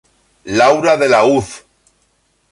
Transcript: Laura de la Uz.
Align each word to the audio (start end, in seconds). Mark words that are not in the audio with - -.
Laura 0.59 0.95
de 0.97 1.07
la 1.11 1.19
Uz. 1.27 1.51